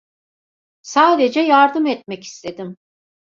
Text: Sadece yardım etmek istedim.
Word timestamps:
Sadece 0.81 1.39
yardım 1.41 1.85
etmek 1.85 2.23
istedim. 2.23 2.77